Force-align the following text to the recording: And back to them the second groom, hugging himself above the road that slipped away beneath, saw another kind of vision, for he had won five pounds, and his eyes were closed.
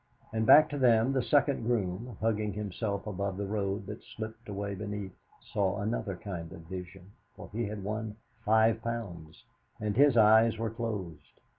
And 0.33 0.47
back 0.47 0.67
to 0.71 0.79
them 0.79 1.13
the 1.13 1.21
second 1.21 1.61
groom, 1.67 2.17
hugging 2.21 2.53
himself 2.53 3.05
above 3.05 3.37
the 3.37 3.45
road 3.45 3.85
that 3.85 4.01
slipped 4.03 4.49
away 4.49 4.73
beneath, 4.73 5.15
saw 5.53 5.77
another 5.79 6.15
kind 6.15 6.51
of 6.53 6.61
vision, 6.61 7.11
for 7.35 7.51
he 7.53 7.65
had 7.67 7.83
won 7.83 8.15
five 8.43 8.81
pounds, 8.81 9.43
and 9.79 9.95
his 9.95 10.17
eyes 10.17 10.57
were 10.57 10.71
closed. 10.71 11.39